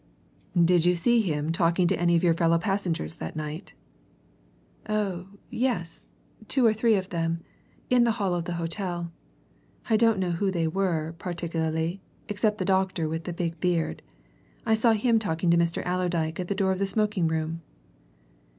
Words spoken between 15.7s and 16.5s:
Allerdyke at